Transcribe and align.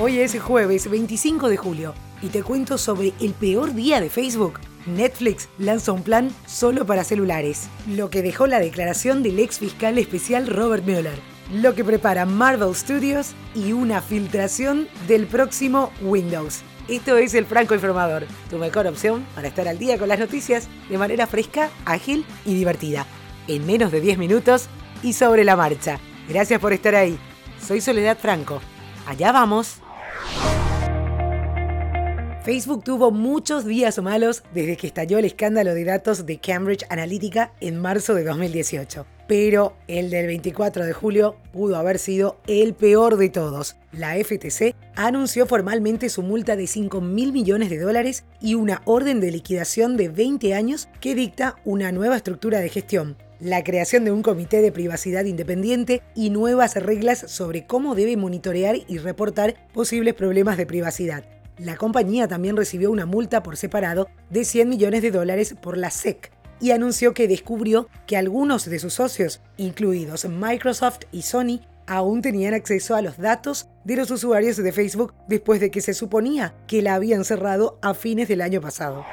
Hoy 0.00 0.20
es 0.20 0.40
jueves 0.40 0.88
25 0.88 1.48
de 1.48 1.56
julio 1.56 1.92
y 2.22 2.28
te 2.28 2.44
cuento 2.44 2.78
sobre 2.78 3.14
el 3.18 3.32
peor 3.32 3.74
día 3.74 4.00
de 4.00 4.08
Facebook. 4.08 4.60
Netflix 4.86 5.48
lanza 5.58 5.90
un 5.90 6.04
plan 6.04 6.30
solo 6.46 6.86
para 6.86 7.02
celulares, 7.02 7.68
lo 7.88 8.08
que 8.08 8.22
dejó 8.22 8.46
la 8.46 8.60
declaración 8.60 9.24
del 9.24 9.40
ex 9.40 9.58
fiscal 9.58 9.98
especial 9.98 10.46
Robert 10.46 10.84
Mueller, 10.86 11.18
lo 11.52 11.74
que 11.74 11.82
prepara 11.82 12.26
Marvel 12.26 12.76
Studios 12.76 13.32
y 13.56 13.72
una 13.72 14.00
filtración 14.00 14.86
del 15.08 15.26
próximo 15.26 15.90
Windows. 16.00 16.60
Esto 16.86 17.16
es 17.16 17.34
el 17.34 17.46
Franco 17.46 17.74
Informador, 17.74 18.24
tu 18.50 18.58
mejor 18.58 18.86
opción 18.86 19.26
para 19.34 19.48
estar 19.48 19.66
al 19.66 19.80
día 19.80 19.98
con 19.98 20.08
las 20.08 20.20
noticias 20.20 20.68
de 20.88 20.96
manera 20.96 21.26
fresca, 21.26 21.70
ágil 21.86 22.24
y 22.46 22.54
divertida. 22.54 23.04
En 23.48 23.66
menos 23.66 23.90
de 23.90 24.00
10 24.00 24.16
minutos 24.18 24.68
y 25.02 25.14
sobre 25.14 25.44
la 25.44 25.56
marcha. 25.56 25.98
Gracias 26.28 26.60
por 26.60 26.72
estar 26.72 26.94
ahí. 26.94 27.18
Soy 27.60 27.80
Soledad 27.80 28.16
Franco. 28.16 28.60
Allá 29.04 29.32
vamos. 29.32 29.80
Facebook 32.48 32.82
tuvo 32.82 33.10
muchos 33.10 33.66
días 33.66 33.98
malos 33.98 34.42
desde 34.54 34.78
que 34.78 34.86
estalló 34.86 35.18
el 35.18 35.26
escándalo 35.26 35.74
de 35.74 35.84
datos 35.84 36.24
de 36.24 36.38
Cambridge 36.38 36.86
Analytica 36.88 37.52
en 37.60 37.78
marzo 37.78 38.14
de 38.14 38.24
2018. 38.24 39.04
Pero 39.26 39.76
el 39.86 40.08
del 40.08 40.28
24 40.28 40.86
de 40.86 40.94
julio 40.94 41.36
pudo 41.52 41.76
haber 41.76 41.98
sido 41.98 42.38
el 42.46 42.72
peor 42.72 43.18
de 43.18 43.28
todos. 43.28 43.76
La 43.92 44.14
FTC 44.14 44.74
anunció 44.96 45.44
formalmente 45.44 46.08
su 46.08 46.22
multa 46.22 46.56
de 46.56 46.66
5 46.66 47.02
mil 47.02 47.34
millones 47.34 47.68
de 47.68 47.80
dólares 47.80 48.24
y 48.40 48.54
una 48.54 48.80
orden 48.86 49.20
de 49.20 49.30
liquidación 49.30 49.98
de 49.98 50.08
20 50.08 50.54
años 50.54 50.88
que 51.02 51.14
dicta 51.14 51.56
una 51.66 51.92
nueva 51.92 52.16
estructura 52.16 52.60
de 52.60 52.70
gestión 52.70 53.18
la 53.40 53.62
creación 53.62 54.04
de 54.04 54.10
un 54.10 54.22
comité 54.22 54.60
de 54.62 54.72
privacidad 54.72 55.24
independiente 55.24 56.02
y 56.16 56.30
nuevas 56.30 56.74
reglas 56.74 57.24
sobre 57.28 57.66
cómo 57.66 57.94
debe 57.94 58.16
monitorear 58.16 58.76
y 58.88 58.98
reportar 58.98 59.54
posibles 59.72 60.14
problemas 60.14 60.56
de 60.56 60.66
privacidad. 60.66 61.37
La 61.58 61.76
compañía 61.76 62.28
también 62.28 62.56
recibió 62.56 62.90
una 62.90 63.04
multa 63.04 63.42
por 63.42 63.56
separado 63.56 64.08
de 64.30 64.44
100 64.44 64.68
millones 64.68 65.02
de 65.02 65.10
dólares 65.10 65.54
por 65.60 65.76
la 65.76 65.90
SEC 65.90 66.30
y 66.60 66.70
anunció 66.70 67.14
que 67.14 67.28
descubrió 67.28 67.88
que 68.06 68.16
algunos 68.16 68.64
de 68.64 68.78
sus 68.78 68.94
socios, 68.94 69.40
incluidos 69.56 70.24
Microsoft 70.28 71.00
y 71.12 71.22
Sony, 71.22 71.60
aún 71.86 72.22
tenían 72.22 72.54
acceso 72.54 72.94
a 72.94 73.02
los 73.02 73.16
datos 73.18 73.68
de 73.84 73.96
los 73.96 74.10
usuarios 74.10 74.56
de 74.56 74.72
Facebook 74.72 75.14
después 75.26 75.60
de 75.60 75.70
que 75.70 75.80
se 75.80 75.94
suponía 75.94 76.54
que 76.66 76.82
la 76.82 76.94
habían 76.94 77.24
cerrado 77.24 77.78
a 77.82 77.94
fines 77.94 78.28
del 78.28 78.42
año 78.42 78.60
pasado. 78.60 79.04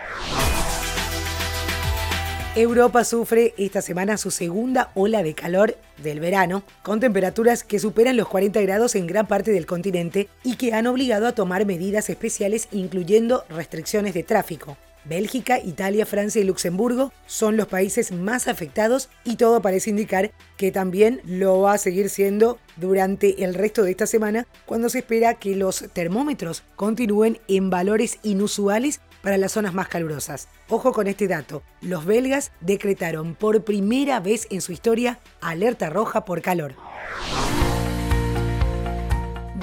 Europa 2.55 3.03
sufre 3.03 3.53
esta 3.57 3.81
semana 3.81 4.15
su 4.15 4.31
segunda 4.31 4.89
ola 4.95 5.23
de 5.23 5.33
calor 5.33 5.75
del 6.01 6.21
verano, 6.21 6.63
con 6.83 7.01
temperaturas 7.01 7.65
que 7.65 7.79
superan 7.79 8.15
los 8.15 8.29
40 8.29 8.61
grados 8.61 8.95
en 8.95 9.07
gran 9.07 9.27
parte 9.27 9.51
del 9.51 9.65
continente 9.65 10.29
y 10.41 10.55
que 10.55 10.73
han 10.73 10.87
obligado 10.87 11.27
a 11.27 11.33
tomar 11.33 11.65
medidas 11.65 12.09
especiales 12.09 12.69
incluyendo 12.71 13.43
restricciones 13.49 14.13
de 14.13 14.23
tráfico. 14.23 14.77
Bélgica, 15.05 15.59
Italia, 15.59 16.05
Francia 16.05 16.41
y 16.41 16.45
Luxemburgo 16.45 17.11
son 17.27 17.57
los 17.57 17.67
países 17.67 18.11
más 18.11 18.47
afectados 18.47 19.09
y 19.23 19.35
todo 19.35 19.61
parece 19.61 19.91
indicar 19.91 20.31
que 20.57 20.71
también 20.71 21.21
lo 21.25 21.61
va 21.61 21.73
a 21.73 21.77
seguir 21.77 22.09
siendo 22.09 22.57
durante 22.75 23.43
el 23.43 23.53
resto 23.53 23.83
de 23.83 23.91
esta 23.91 24.07
semana 24.07 24.47
cuando 24.65 24.89
se 24.89 24.99
espera 24.99 25.35
que 25.35 25.55
los 25.55 25.85
termómetros 25.93 26.63
continúen 26.75 27.39
en 27.47 27.69
valores 27.69 28.19
inusuales 28.23 29.01
para 29.21 29.37
las 29.37 29.51
zonas 29.53 29.73
más 29.73 29.87
calurosas. 29.87 30.47
Ojo 30.69 30.91
con 30.91 31.07
este 31.07 31.27
dato, 31.27 31.63
los 31.81 32.05
belgas 32.05 32.51
decretaron 32.61 33.35
por 33.35 33.63
primera 33.63 34.19
vez 34.19 34.47
en 34.49 34.61
su 34.61 34.71
historia 34.71 35.19
alerta 35.41 35.89
roja 35.89 36.25
por 36.25 36.41
calor. 36.41 36.75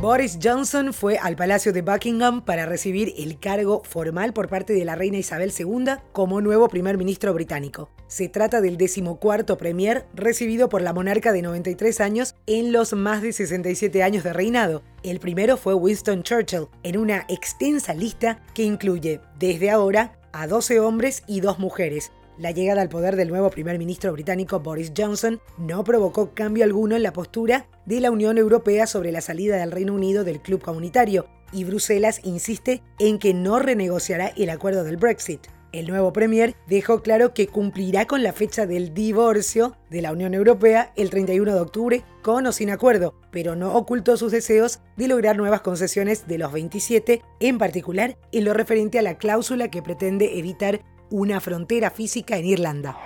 Boris 0.03 0.41
Johnson 0.42 0.92
fue 0.92 1.17
al 1.17 1.36
Palacio 1.36 1.72
de 1.72 1.81
Buckingham 1.81 2.45
para 2.45 2.67
recibir 2.67 3.14
el 3.18 3.39
cargo 3.39 3.85
formal 3.85 4.33
por 4.33 4.48
parte 4.48 4.73
de 4.73 4.85
la 4.85 4.96
reina 4.96 5.18
Isabel 5.18 5.52
II 5.57 5.92
como 6.11 6.40
nuevo 6.40 6.68
primer 6.68 6.98
ministro 6.98 7.33
británico. 7.33 7.89
Se 8.08 8.29
trata 8.29 8.61
del 8.61 8.79
decimocuarto 8.79 9.57
premier 9.57 10.08
recibido 10.13 10.68
por 10.68 10.83
la 10.83 10.92
monarca 10.92 11.30
de 11.30 11.42
93 11.42 12.01
años 12.01 12.35
en 12.48 12.73
los 12.73 12.95
más 12.95 13.23
de 13.23 13.33
67 13.33 14.02
años 14.02 14.24
de 14.24 14.33
reinado. 14.33 14.83
El 15.05 15.20
primero 15.20 15.57
fue 15.57 15.74
Winston 15.74 16.24
Churchill, 16.24 16.67
en 16.83 16.96
una 16.96 17.24
extensa 17.29 17.95
lista 17.95 18.42
que 18.55 18.64
incluye, 18.64 19.20
desde 19.39 19.70
ahora, 19.70 20.19
a 20.33 20.48
12 20.48 20.80
hombres 20.80 21.23
y 21.29 21.42
2 21.42 21.61
mujeres, 21.61 22.11
la 22.39 22.51
llegada 22.51 22.83
al 22.83 22.89
poder 22.89 23.17
del 23.17 23.29
nuevo 23.29 23.51
primer 23.51 23.79
ministro 23.79 24.13
británico 24.13 24.61
Boris 24.61 24.93
Johnson 24.97 25.41
no 25.59 25.85
provocó 25.85 26.35
cambio 26.35 26.65
alguno 26.65 26.97
en 26.97 27.03
la 27.03 27.13
postura 27.13 27.67
de 27.87 28.01
la 28.01 28.11
Unión 28.11 28.39
Europea 28.39 28.87
sobre 28.87 29.13
la 29.13 29.20
salida 29.20 29.57
del 29.57 29.73
Reino 29.73 29.95
Unido 29.95 30.25
del 30.25 30.41
club 30.41 30.63
comunitario, 30.63 31.27
y 31.53 31.65
Bruselas 31.65 32.20
insiste 32.25 32.83
en 32.98 33.19
que 33.19 33.35
no 33.35 33.59
renegociará 33.59 34.29
el 34.37 34.51
acuerdo 34.51 34.85
del 34.85 34.97
Brexit. 34.97 35.47
El 35.73 35.89
nuevo 35.89 36.13
Premier 36.13 36.55
dejó 36.67 37.03
claro 37.03 37.33
que 37.33 37.47
cumplirá 37.47 38.07
con 38.07 38.23
la 38.23 38.35
fecha 38.35 38.67
del 38.67 38.93
divorcio 38.93 39.75
de 39.89 40.03
la 40.03 40.13
Unión 40.13 40.35
Europea 40.35 40.93
el 40.97 41.09
31 41.09 41.55
de 41.55 41.61
octubre, 41.61 42.05
con 42.23 42.47
o 42.47 42.53
sin 42.53 42.69
acuerdo, 42.69 43.14
pero 43.31 43.57
no 43.57 43.75
ocultó 43.75 44.19
sus 44.19 44.33
deseos 44.33 44.81
de 44.99 45.09
lograr 45.09 45.39
nuevas 45.39 45.63
concesiones 45.63 46.27
de 46.27 46.37
los 46.37 46.53
27, 46.53 47.23
en 47.41 47.57
particular 47.57 48.19
en 48.33 48.45
lo 48.45 48.53
referente 48.53 48.99
a 48.99 49.03
la 49.03 49.17
cláusula 49.17 49.70
que 49.70 49.83
pretende 49.83 50.39
evitar 50.39 50.83
una 51.12 51.40
frontera 51.40 51.90
física 51.90 52.39
en 52.39 52.46
Irlanda. 52.46 52.96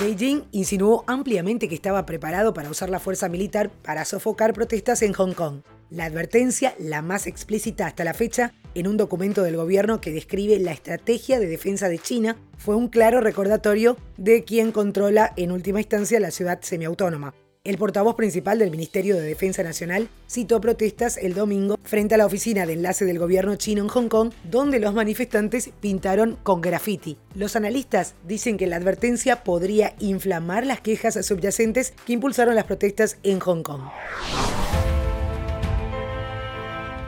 Beijing 0.00 0.44
insinuó 0.52 1.04
ampliamente 1.06 1.68
que 1.68 1.74
estaba 1.74 2.06
preparado 2.06 2.54
para 2.54 2.70
usar 2.70 2.88
la 2.88 2.98
fuerza 2.98 3.28
militar 3.28 3.70
para 3.70 4.06
sofocar 4.06 4.54
protestas 4.54 5.02
en 5.02 5.12
Hong 5.12 5.34
Kong. 5.34 5.60
La 5.90 6.06
advertencia, 6.06 6.74
la 6.78 7.02
más 7.02 7.26
explícita 7.26 7.86
hasta 7.86 8.04
la 8.04 8.14
fecha, 8.14 8.54
en 8.74 8.86
un 8.86 8.96
documento 8.96 9.42
del 9.42 9.56
gobierno 9.56 10.00
que 10.00 10.12
describe 10.12 10.58
la 10.58 10.72
estrategia 10.72 11.38
de 11.38 11.46
defensa 11.46 11.88
de 11.90 11.98
China, 11.98 12.36
fue 12.56 12.76
un 12.76 12.88
claro 12.88 13.20
recordatorio 13.20 13.98
de 14.16 14.44
quien 14.44 14.72
controla 14.72 15.34
en 15.36 15.52
última 15.52 15.80
instancia 15.80 16.20
la 16.20 16.30
ciudad 16.30 16.60
semiautónoma. 16.62 17.34
El 17.62 17.76
portavoz 17.76 18.14
principal 18.14 18.58
del 18.58 18.70
Ministerio 18.70 19.16
de 19.16 19.20
Defensa 19.20 19.62
Nacional 19.62 20.08
citó 20.26 20.62
protestas 20.62 21.18
el 21.18 21.34
domingo 21.34 21.78
frente 21.82 22.14
a 22.14 22.18
la 22.18 22.24
oficina 22.24 22.64
de 22.64 22.72
enlace 22.72 23.04
del 23.04 23.18
gobierno 23.18 23.54
chino 23.56 23.82
en 23.82 23.88
Hong 23.88 24.08
Kong, 24.08 24.32
donde 24.44 24.80
los 24.80 24.94
manifestantes 24.94 25.68
pintaron 25.78 26.38
con 26.42 26.62
graffiti. 26.62 27.18
Los 27.34 27.56
analistas 27.56 28.14
dicen 28.26 28.56
que 28.56 28.66
la 28.66 28.76
advertencia 28.76 29.44
podría 29.44 29.94
inflamar 29.98 30.64
las 30.64 30.80
quejas 30.80 31.18
subyacentes 31.26 31.92
que 32.06 32.14
impulsaron 32.14 32.54
las 32.54 32.64
protestas 32.64 33.18
en 33.24 33.40
Hong 33.40 33.62
Kong. 33.62 33.82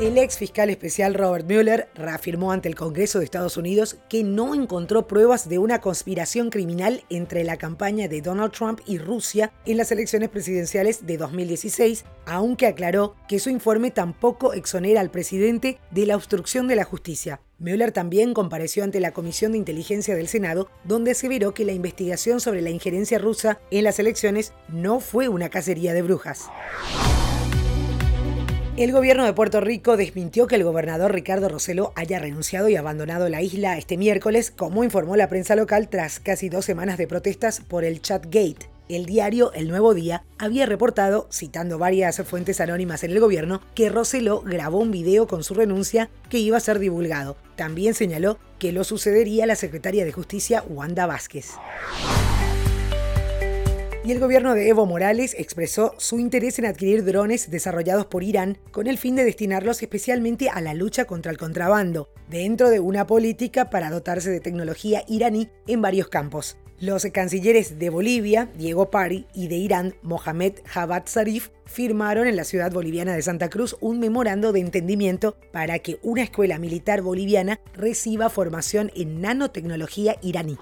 El 0.03 0.19
ex 0.19 0.37
fiscal 0.37 0.69
especial 0.69 1.15
Robert 1.15 1.49
Mueller 1.49 1.89
reafirmó 1.95 2.51
ante 2.51 2.69
el 2.69 2.75
Congreso 2.75 3.21
de 3.21 3.25
Estados 3.25 3.57
Unidos 3.57 3.99
que 4.09 4.25
no 4.25 4.53
encontró 4.53 5.07
pruebas 5.07 5.49
de 5.49 5.59
una 5.59 5.81
conspiración 5.81 6.51
criminal 6.51 7.05
entre 7.09 7.45
la 7.45 7.57
campaña 7.57 8.09
de 8.09 8.21
Donald 8.21 8.51
Trump 8.51 8.81
y 8.85 8.99
Rusia 8.99 9.53
en 9.65 9.77
las 9.77 9.93
elecciones 9.93 10.29
presidenciales 10.29 11.07
de 11.07 11.19
2016, 11.19 12.05
aunque 12.27 12.67
aclaró 12.67 13.15
que 13.29 13.39
su 13.39 13.49
informe 13.49 13.93
tampoco 13.93 14.55
exonera 14.55 15.01
al 15.01 15.13
presidente 15.13 15.79
de 15.93 16.07
la 16.07 16.17
obstrucción 16.17 16.67
de 16.67 16.75
la 16.75 16.85
justicia. 16.85 17.41
Mueller 17.61 17.93
también 17.93 18.35
compareció 18.35 18.83
ante 18.83 18.99
la 18.99 19.13
Comisión 19.13 19.53
de 19.53 19.59
Inteligencia 19.59 20.17
del 20.17 20.27
Senado, 20.27 20.69
donde 20.83 21.13
aseveró 21.13 21.55
que 21.55 21.65
la 21.65 21.75
investigación 21.75 22.41
sobre 22.41 22.61
la 22.61 22.71
injerencia 22.71 23.21
rusa 23.21 23.61
en 23.71 23.85
las 23.85 24.01
elecciones 24.01 24.53
no 24.67 24.99
fue 24.99 25.29
una 25.29 25.49
cacería 25.49 25.95
de 25.95 26.03
brujas. 26.03 26.49
El 28.75 28.91
gobierno 28.91 29.27
de 29.27 29.35
Puerto 29.35 29.61
Rico 29.61 29.99
desmintió 29.99 30.47
que 30.47 30.55
el 30.55 30.65
gobernador 30.65 31.13
Ricardo 31.13 31.51
Roselo 31.51 31.93
haya 31.95 32.19
renunciado 32.19 32.71
y 32.71 32.77
abandonado 32.77 33.29
la 33.29 33.43
isla 33.43 33.77
este 33.77 33.99
miércoles, 33.99 34.51
como 34.51 34.83
informó 34.83 35.15
la 35.15 35.29
prensa 35.29 35.55
local 35.57 35.91
tras 35.91 36.21
casi 36.21 36.49
dos 36.49 36.65
semanas 36.65 36.97
de 36.97 37.07
protestas 37.07 37.61
por 37.61 37.85
el 37.85 38.01
Chatgate. 38.01 38.71
El 38.89 39.05
diario 39.05 39.53
El 39.53 39.69
Nuevo 39.69 39.93
Día 39.93 40.25
había 40.39 40.65
reportado, 40.65 41.29
citando 41.31 41.77
varias 41.77 42.23
fuentes 42.25 42.63
anónimas 42.63 43.05
en 43.05 43.11
el 43.11 43.21
gobierno, 43.21 43.61
que 43.75 43.91
Roselo 43.91 44.41
grabó 44.41 44.79
un 44.79 44.91
video 44.91 45.27
con 45.27 45.45
su 45.45 45.53
renuncia 45.53 46.09
que 46.31 46.39
iba 46.39 46.57
a 46.57 46.61
ser 46.61 46.79
divulgado. 46.79 47.37
También 47.57 47.93
señaló 47.93 48.39
que 48.59 48.73
lo 48.73 48.85
sucedería 48.85 49.45
la 49.45 49.57
secretaria 49.57 50.07
de 50.07 50.13
Justicia 50.13 50.65
Wanda 50.67 51.05
Vázquez 51.05 51.51
y 54.05 54.11
el 54.11 54.19
gobierno 54.19 54.55
de 54.55 54.69
Evo 54.69 54.85
Morales 54.85 55.35
expresó 55.39 55.95
su 55.99 56.19
interés 56.19 56.59
en 56.59 56.67
adquirir 56.67 57.05
drones 57.05 57.51
desarrollados 57.51 58.07
por 58.07 58.25
Irán 58.25 58.59
con 58.73 58.87
el 58.87 58.99
fin 58.99 59.15
de 59.15 59.25
destinarlos 59.25 59.83
especialmente 59.83 60.49
a 60.49 60.61
la 60.61 60.75
lucha 60.75 61.05
contra 61.05 61.31
el 61.31 61.39
contrabando, 61.39 62.09
dentro 62.29 62.71
de 62.71 62.81
una 62.81 63.07
política 63.07 63.71
para 63.71 63.91
dotarse 63.91 64.31
de 64.31 64.41
tecnología 64.41 65.05
iraní 65.07 65.49
en 65.67 65.83
varios 65.83 66.09
campos. 66.09 66.57
Los 66.81 67.07
cancilleres 67.13 67.79
de 67.79 67.91
Bolivia, 67.91 68.49
Diego 68.59 68.91
Pari, 68.91 69.27
y 69.35 69.47
de 69.47 69.55
Irán, 69.55 69.95
Mohamed 70.03 70.55
Javad 70.65 71.05
Zarif, 71.07 71.51
firmaron 71.65 72.27
en 72.27 72.35
la 72.35 72.43
ciudad 72.43 72.73
boliviana 72.73 73.15
de 73.15 73.23
Santa 73.23 73.49
Cruz 73.51 73.77
un 73.81 74.01
memorando 74.01 74.53
de 74.53 74.61
entendimiento 74.61 75.37
para 75.53 75.79
que 75.79 76.01
una 76.03 76.25
escuela 76.25 76.59
militar 76.59 77.03
boliviana 77.03 77.61
reciba 77.73 78.31
formación 78.31 78.91
en 78.97 79.21
nanotecnología 79.21 80.17
iraní. 80.23 80.59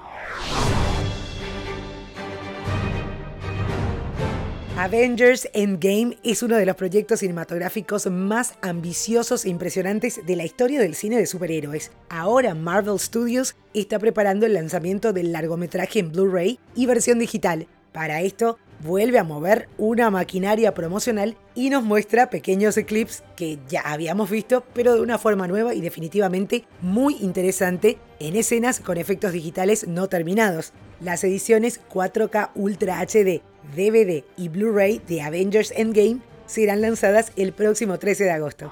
Avengers 4.83 5.47
Endgame 5.53 6.17
es 6.23 6.43
uno 6.43 6.57
de 6.57 6.65
los 6.65 6.75
proyectos 6.75 7.21
cinematográficos 7.21 8.07
más 8.07 8.55
ambiciosos 8.63 9.45
e 9.45 9.51
impresionantes 9.51 10.25
de 10.25 10.37
la 10.37 10.47
historia 10.47 10.81
del 10.81 10.95
cine 10.95 11.19
de 11.19 11.27
superhéroes. 11.27 11.93
Ahora 12.09 12.55
Marvel 12.55 12.99
Studios 12.99 13.57
está 13.75 13.99
preparando 13.99 14.47
el 14.47 14.55
lanzamiento 14.55 15.13
del 15.13 15.33
largometraje 15.33 15.99
en 15.99 16.11
Blu-ray 16.11 16.59
y 16.75 16.87
versión 16.87 17.19
digital. 17.19 17.67
Para 17.93 18.23
esto, 18.23 18.57
vuelve 18.83 19.19
a 19.19 19.25
mover 19.25 19.69
una 19.77 20.09
maquinaria 20.09 20.73
promocional 20.73 21.37
y 21.55 21.69
nos 21.69 21.83
muestra 21.83 22.31
pequeños 22.31 22.77
clips 22.87 23.23
que 23.37 23.59
ya 23.69 23.83
habíamos 23.83 24.31
visto, 24.31 24.65
pero 24.73 24.95
de 24.95 25.03
una 25.03 25.19
forma 25.19 25.47
nueva 25.47 25.75
y 25.75 25.83
definitivamente 25.83 26.65
muy 26.81 27.19
interesante 27.21 27.99
en 28.19 28.35
escenas 28.35 28.81
con 28.81 28.97
efectos 28.97 29.33
digitales 29.33 29.87
no 29.87 30.09
terminados. 30.09 30.73
Las 31.01 31.25
ediciones 31.25 31.81
4K 31.91 32.51
Ultra 32.55 33.01
HD, 33.01 33.41
DVD 33.75 34.23
y 34.37 34.51
Blu-ray 34.51 35.01
de 35.09 35.23
Avengers 35.23 35.73
Endgame 35.75 36.19
serán 36.47 36.83
lanzadas 36.83 37.33
el 37.37 37.53
próximo 37.55 37.99
13 37.99 38.25
de 38.25 38.31
agosto. 38.33 38.71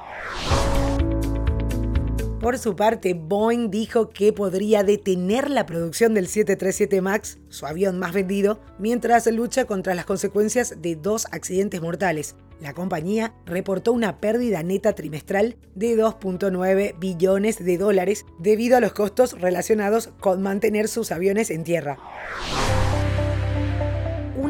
Por 2.40 2.56
su 2.56 2.76
parte, 2.76 3.14
Boeing 3.14 3.69
dijo 3.69 4.11
que 4.11 4.32
podría 4.32 4.85
detener 4.85 5.50
la 5.50 5.67
producción 5.67 6.14
del 6.14 6.29
737 6.29 7.00
MAX, 7.00 7.38
su 7.49 7.67
avión 7.67 7.99
más 7.99 8.12
vendido, 8.12 8.61
mientras 8.79 9.26
lucha 9.26 9.64
contra 9.64 9.96
las 9.96 10.05
consecuencias 10.05 10.76
de 10.81 10.94
dos 10.94 11.26
accidentes 11.32 11.82
mortales. 11.82 12.37
La 12.61 12.75
compañía 12.75 13.35
reportó 13.44 13.93
una 13.93 14.20
pérdida 14.20 14.62
neta 14.62 14.93
trimestral 14.93 15.56
de 15.75 15.96
2.9 15.96 16.96
billones 17.00 17.64
de 17.64 17.76
dólares 17.76 18.25
debido 18.38 18.76
a 18.76 18.81
los 18.81 18.93
costos 18.93 19.41
relacionados 19.41 20.11
con 20.20 20.41
mantener 20.41 20.87
sus 20.87 21.11
aviones 21.11 21.50
en 21.50 21.64
tierra. 21.64 21.99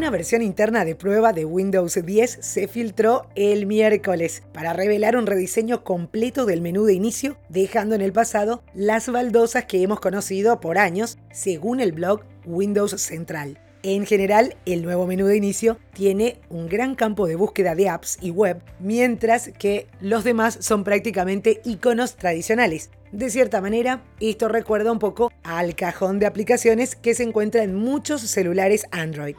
Una 0.09 0.17
versión 0.17 0.41
interna 0.41 0.87
de 0.87 0.95
prueba 0.95 1.35
de 1.35 1.45
Windows 1.45 1.99
10 2.03 2.39
se 2.41 2.67
filtró 2.67 3.27
el 3.35 3.67
miércoles 3.67 4.43
para 4.55 4.73
revelar 4.73 5.19
un 5.19 5.27
rediseño 5.27 5.85
completo 5.85 6.47
del 6.47 6.63
menú 6.63 6.87
de 6.87 6.95
inicio, 6.95 7.37
dejando 7.51 7.95
en 7.95 8.01
el 8.01 8.15
pasado 8.15 8.63
las 8.73 9.11
baldosas 9.11 9.67
que 9.67 9.83
hemos 9.83 10.01
conocido 10.01 10.61
por 10.61 10.79
años, 10.79 11.19
según 11.31 11.81
el 11.81 11.93
blog 11.93 12.23
Windows 12.47 12.99
Central. 12.99 13.61
En 13.83 14.07
general, 14.07 14.57
el 14.65 14.83
nuevo 14.83 15.07
menú 15.07 15.27
de 15.27 15.37
inicio 15.37 15.79
tiene 15.93 16.41
un 16.49 16.71
gran 16.71 16.95
campo 16.95 17.27
de 17.27 17.37
búsqueda 17.37 17.75
de 17.75 17.91
apps 17.91 18.17
y 18.23 18.31
web, 18.31 18.63
mientras 18.81 19.51
que 19.59 19.89
los 20.01 20.25
demás 20.25 20.57
son 20.63 20.85
prácticamente 20.85 21.61
iconos 21.67 22.17
tradicionales. 22.17 22.91
De 23.13 23.31
cierta 23.31 23.61
manera, 23.61 24.05
esto 24.21 24.49
recuerda 24.49 24.93
un 24.93 24.99
poco 24.99 25.31
al 25.43 25.75
cajón 25.75 26.19
de 26.19 26.27
aplicaciones 26.27 26.95
que 26.95 27.15
se 27.15 27.23
encuentra 27.23 27.63
en 27.63 27.75
muchos 27.75 28.21
celulares 28.23 28.87
Android. 28.91 29.37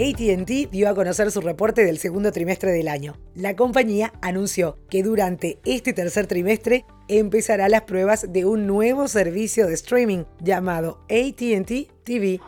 ATT 0.00 0.70
dio 0.70 0.88
a 0.88 0.94
conocer 0.94 1.30
su 1.30 1.42
reporte 1.42 1.84
del 1.84 1.98
segundo 1.98 2.32
trimestre 2.32 2.72
del 2.72 2.88
año. 2.88 3.18
La 3.34 3.54
compañía 3.54 4.14
anunció 4.22 4.78
que 4.88 5.02
durante 5.02 5.58
este 5.66 5.92
tercer 5.92 6.26
trimestre 6.26 6.86
empezará 7.08 7.68
las 7.68 7.82
pruebas 7.82 8.32
de 8.32 8.46
un 8.46 8.66
nuevo 8.66 9.08
servicio 9.08 9.66
de 9.66 9.74
streaming 9.74 10.24
llamado 10.40 11.04
ATT 11.10 11.92
TV. 12.02 12.40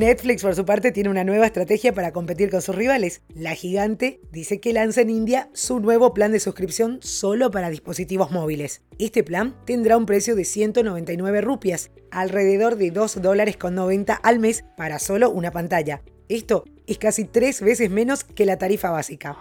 Netflix, 0.00 0.42
por 0.42 0.56
su 0.56 0.64
parte, 0.64 0.92
tiene 0.92 1.10
una 1.10 1.24
nueva 1.24 1.44
estrategia 1.44 1.92
para 1.92 2.10
competir 2.10 2.50
con 2.50 2.62
sus 2.62 2.74
rivales. 2.74 3.20
La 3.34 3.54
gigante 3.54 4.18
dice 4.32 4.58
que 4.58 4.72
lanza 4.72 5.02
en 5.02 5.10
India 5.10 5.50
su 5.52 5.78
nuevo 5.78 6.14
plan 6.14 6.32
de 6.32 6.40
suscripción 6.40 7.00
solo 7.02 7.50
para 7.50 7.68
dispositivos 7.68 8.30
móviles. 8.30 8.80
Este 8.98 9.22
plan 9.22 9.54
tendrá 9.66 9.98
un 9.98 10.06
precio 10.06 10.34
de 10.34 10.46
199 10.46 11.42
rupias, 11.42 11.90
alrededor 12.10 12.76
de 12.76 12.90
2 12.90 13.20
dólares 13.20 13.58
con 13.58 13.74
90 13.74 14.14
al 14.14 14.38
mes 14.38 14.64
para 14.74 14.98
solo 14.98 15.30
una 15.30 15.50
pantalla. 15.50 16.02
Esto 16.30 16.64
es 16.86 16.96
casi 16.96 17.24
tres 17.24 17.60
veces 17.60 17.90
menos 17.90 18.24
que 18.24 18.46
la 18.46 18.56
tarifa 18.56 18.90
básica 18.90 19.36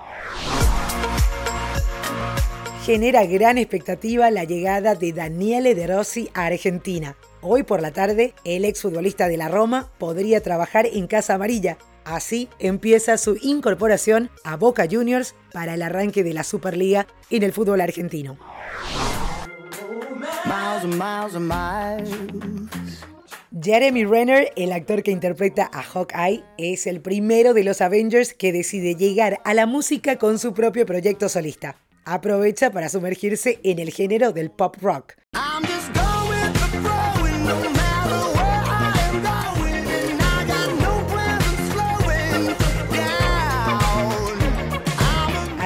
genera 2.85 3.23
gran 3.25 3.59
expectativa 3.59 4.31
la 4.31 4.45
llegada 4.45 4.95
de 4.95 5.13
Daniele 5.13 5.75
De 5.75 5.85
Rossi 5.85 6.29
a 6.33 6.47
Argentina. 6.47 7.15
Hoy 7.41 7.63
por 7.63 7.81
la 7.81 7.91
tarde, 7.91 8.33
el 8.43 8.65
exfutbolista 8.65 9.29
de 9.29 9.37
la 9.37 9.47
Roma 9.47 9.89
podría 9.97 10.41
trabajar 10.41 10.85
en 10.85 11.07
Casa 11.07 11.35
Amarilla. 11.35 11.77
Así 12.03 12.49
empieza 12.59 13.17
su 13.17 13.37
incorporación 13.41 14.29
a 14.43 14.57
Boca 14.57 14.87
Juniors 14.89 15.35
para 15.53 15.75
el 15.75 15.81
arranque 15.81 16.23
de 16.23 16.33
la 16.33 16.43
Superliga 16.43 17.07
en 17.29 17.43
el 17.43 17.53
fútbol 17.53 17.79
argentino. 17.79 18.37
Jeremy 23.61 24.05
Renner, 24.05 24.51
el 24.55 24.71
actor 24.73 25.03
que 25.03 25.11
interpreta 25.11 25.69
a 25.71 25.81
Hawkeye, 25.81 26.43
es 26.57 26.87
el 26.87 27.01
primero 27.01 27.53
de 27.53 27.63
los 27.63 27.79
Avengers 27.79 28.33
que 28.33 28.51
decide 28.51 28.95
llegar 28.95 29.39
a 29.45 29.53
la 29.53 29.65
música 29.65 30.17
con 30.17 30.39
su 30.39 30.53
propio 30.53 30.85
proyecto 30.85 31.29
solista 31.29 31.77
aprovecha 32.05 32.71
para 32.71 32.89
sumergirse 32.89 33.59
en 33.63 33.79
el 33.79 33.91
género 33.91 34.31
del 34.31 34.49
pop 34.49 34.75
rock. 34.81 35.13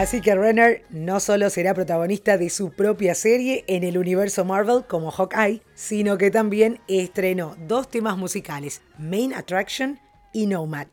Así 0.04 0.20
que 0.20 0.36
Renner 0.36 0.84
no 0.90 1.22
solo 1.22 1.50
será 1.50 1.74
protagonista 1.74 2.38
de 2.38 2.50
su 2.50 2.72
propia 2.72 3.16
serie 3.16 3.64
en 3.68 3.86
el 3.86 3.98
universo 3.98 4.44
Marvel 4.44 4.84
como 4.86 5.12
Hawkeye, 5.12 5.62
sino 5.76 6.18
que 6.18 6.30
también 6.30 6.82
estrenó 6.90 7.56
dos 7.70 7.90
temas 7.90 8.18
musicales, 8.18 8.82
Main 8.98 9.34
Attraction 9.34 10.02
y 10.34 10.48
Nomad. 10.48 10.88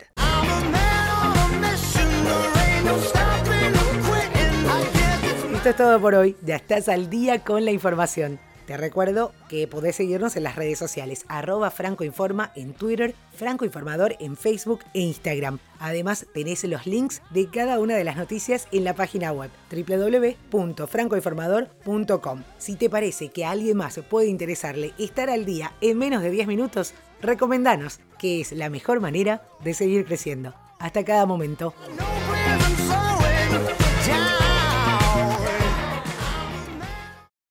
Esto 5.54 5.68
es 5.70 5.76
todo 5.76 6.00
por 6.00 6.14
hoy. 6.14 6.36
Ya 6.44 6.54
estás 6.54 6.88
al 6.88 7.10
día 7.10 7.42
con 7.42 7.64
la 7.64 7.72
información. 7.72 8.38
Te 8.70 8.76
recuerdo 8.76 9.32
que 9.48 9.66
podés 9.66 9.96
seguirnos 9.96 10.36
en 10.36 10.44
las 10.44 10.54
redes 10.54 10.78
sociales, 10.78 11.24
arroba 11.26 11.72
francoinforma 11.72 12.52
en 12.54 12.72
Twitter, 12.72 13.16
francoinformador 13.34 14.14
en 14.20 14.36
Facebook 14.36 14.84
e 14.94 15.00
Instagram. 15.00 15.58
Además, 15.80 16.24
tenés 16.32 16.62
los 16.62 16.86
links 16.86 17.20
de 17.30 17.50
cada 17.50 17.80
una 17.80 17.96
de 17.96 18.04
las 18.04 18.16
noticias 18.16 18.68
en 18.70 18.84
la 18.84 18.94
página 18.94 19.32
web 19.32 19.50
www.francoinformador.com. 19.72 22.44
Si 22.58 22.76
te 22.76 22.88
parece 22.88 23.30
que 23.30 23.44
a 23.44 23.50
alguien 23.50 23.76
más 23.76 23.98
puede 24.08 24.28
interesarle 24.28 24.94
estar 24.98 25.30
al 25.30 25.44
día 25.44 25.72
en 25.80 25.98
menos 25.98 26.22
de 26.22 26.30
10 26.30 26.46
minutos, 26.46 26.94
recomendanos, 27.20 27.98
que 28.20 28.40
es 28.40 28.52
la 28.52 28.70
mejor 28.70 29.00
manera 29.00 29.42
de 29.64 29.74
seguir 29.74 30.04
creciendo. 30.04 30.54
Hasta 30.78 31.04
cada 31.04 31.26
momento. 31.26 31.74